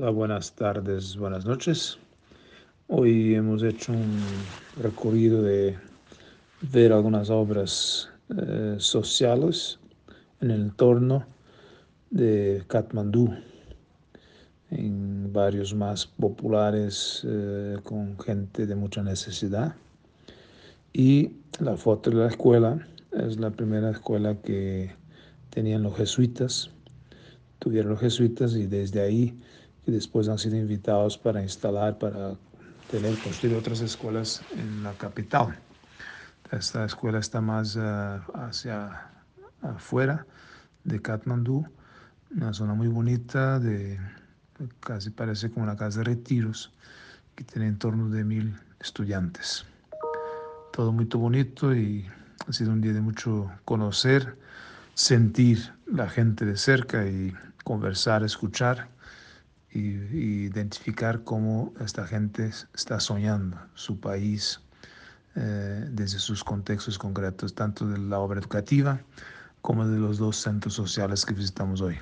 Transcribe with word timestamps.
Buenas 0.00 0.54
tardes, 0.54 1.14
buenas 1.18 1.44
noches. 1.44 1.98
Hoy 2.88 3.34
hemos 3.34 3.62
hecho 3.62 3.92
un 3.92 4.18
recorrido 4.82 5.42
de 5.42 5.76
ver 6.62 6.94
algunas 6.94 7.28
obras 7.28 8.08
eh, 8.34 8.76
sociales 8.78 9.78
en 10.40 10.52
el 10.52 10.62
entorno 10.62 11.26
de 12.08 12.64
Katmandú, 12.66 13.34
en 14.70 15.34
barrios 15.34 15.74
más 15.74 16.06
populares 16.06 17.20
eh, 17.28 17.76
con 17.84 18.18
gente 18.20 18.66
de 18.66 18.74
mucha 18.76 19.02
necesidad. 19.02 19.74
Y 20.94 21.32
la 21.58 21.76
foto 21.76 22.08
de 22.08 22.16
la 22.16 22.28
escuela 22.28 22.88
es 23.12 23.38
la 23.38 23.50
primera 23.50 23.90
escuela 23.90 24.34
que 24.40 24.92
tenían 25.50 25.82
los 25.82 25.94
jesuitas, 25.94 26.70
tuvieron 27.58 27.90
los 27.90 28.00
jesuitas 28.00 28.54
y 28.54 28.66
desde 28.66 29.02
ahí 29.02 29.38
que 29.84 29.92
después 29.92 30.28
han 30.28 30.38
sido 30.38 30.56
invitados 30.56 31.16
para 31.18 31.42
instalar, 31.42 31.98
para 31.98 32.34
tener, 32.90 33.16
construir 33.18 33.56
otras 33.56 33.80
escuelas 33.80 34.42
en 34.56 34.82
la 34.82 34.92
capital. 34.94 35.58
Esta 36.50 36.84
escuela 36.84 37.20
está 37.20 37.40
más 37.40 37.76
uh, 37.76 38.20
hacia 38.34 39.10
afuera 39.62 40.26
de 40.84 41.00
Katmandú, 41.00 41.66
una 42.34 42.52
zona 42.52 42.74
muy 42.74 42.88
bonita, 42.88 43.58
de, 43.60 43.98
casi 44.80 45.10
parece 45.10 45.50
como 45.50 45.64
una 45.64 45.76
casa 45.76 45.98
de 45.98 46.04
retiros, 46.04 46.72
que 47.34 47.44
tiene 47.44 47.68
en 47.68 47.78
torno 47.78 48.08
de 48.08 48.24
mil 48.24 48.54
estudiantes. 48.80 49.64
Todo 50.72 50.92
muy 50.92 51.04
bonito 51.04 51.74
y 51.74 52.06
ha 52.46 52.52
sido 52.52 52.72
un 52.72 52.80
día 52.80 52.92
de 52.92 53.00
mucho 53.00 53.50
conocer, 53.64 54.36
sentir 54.94 55.72
la 55.86 56.08
gente 56.08 56.44
de 56.44 56.56
cerca 56.56 57.06
y 57.06 57.32
conversar, 57.64 58.24
escuchar 58.24 58.88
y, 59.72 59.80
identificar 60.46 61.22
cómo 61.22 61.72
esta 61.80 62.06
gente 62.06 62.50
está 62.74 63.00
soñando 63.00 63.56
su 63.74 64.00
país 64.00 64.60
eh, 65.36 65.86
desde 65.90 66.18
sus 66.18 66.42
contextos 66.42 66.98
concretos, 66.98 67.54
tanto 67.54 67.86
de 67.86 67.98
la 67.98 68.18
obra 68.18 68.40
educativa 68.40 69.00
como 69.62 69.86
de 69.86 69.98
los 69.98 70.18
dos 70.18 70.36
centros 70.36 70.74
sociales 70.74 71.24
que 71.24 71.34
visitamos 71.34 71.80
hoy. 71.80 71.98